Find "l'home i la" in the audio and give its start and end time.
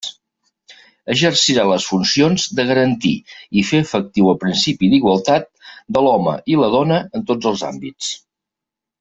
6.09-6.73